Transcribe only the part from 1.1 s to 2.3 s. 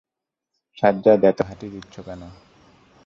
এত হাঁচি দিচ্ছো কেন?